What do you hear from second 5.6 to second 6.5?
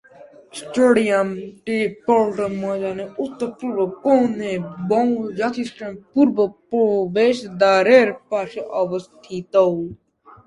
স্টেডিয়ামের পূর্ব